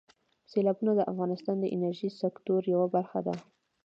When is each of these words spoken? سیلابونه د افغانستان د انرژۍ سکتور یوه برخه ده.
سیلابونه 0.51 0.91
د 0.95 1.01
افغانستان 1.11 1.55
د 1.59 1.65
انرژۍ 1.75 2.09
سکتور 2.21 2.61
یوه 2.73 2.87
برخه 2.95 3.19
ده. 3.27 3.35